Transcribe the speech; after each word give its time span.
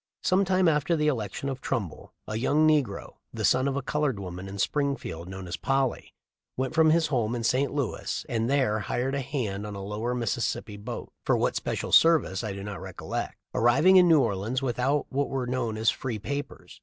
Some 0.23 0.45
time 0.45 0.67
after 0.67 0.95
the 0.95 1.05
election 1.09 1.47
of 1.47 1.61
Trumbull 1.61 2.11
a 2.27 2.35
young 2.35 2.67
negro, 2.67 3.17
the 3.31 3.45
son 3.45 3.67
of 3.67 3.75
a 3.77 3.83
colored 3.83 4.19
woman 4.19 4.47
in 4.47 4.57
Spring 4.57 4.95
field 4.95 5.29
known 5.29 5.47
as 5.47 5.57
Polly, 5.57 6.15
went 6.57 6.73
from 6.73 6.89
his 6.89 7.05
home 7.13 7.33
to 7.33 7.43
St. 7.43 7.71
Louis 7.71 8.25
and 8.27 8.49
there 8.49 8.79
hired 8.79 9.13
as 9.13 9.19
a 9.19 9.21
hand 9.21 9.63
on 9.67 9.75
a 9.75 9.83
lower 9.83 10.15
Missis 10.15 10.47
sippi 10.51 10.83
boat,— 10.83 11.13
for 11.23 11.37
what 11.37 11.55
special 11.55 11.91
service, 11.91 12.43
I 12.43 12.51
do 12.51 12.63
not 12.63 12.79
recol 12.79 13.09
lect,— 13.09 13.35
arriving 13.53 13.97
in 13.97 14.07
New 14.07 14.21
Orleans 14.21 14.59
without 14.63 15.05
what 15.09 15.29
were 15.29 15.45
known 15.45 15.77
as 15.77 15.91
free 15.91 16.17
papers. 16.17 16.79